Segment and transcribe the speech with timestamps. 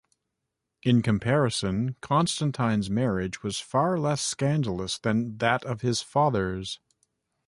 [0.81, 6.79] In comparison, Constantine's marriage was far less scandalous than that of his father's.